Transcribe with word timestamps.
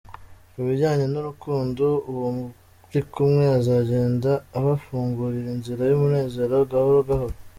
Ku 0.53 0.59
bijyanye 0.67 1.05
n’urukundo, 1.09 1.85
uwo 2.11 2.27
muri 2.37 2.99
kumwe 3.11 3.45
azagenda 3.59 4.31
abafungurira 4.57 5.49
inzira 5.55 5.81
y’umunezero 5.89 6.55
gahoro 6.71 6.99
gahoro. 7.09 7.35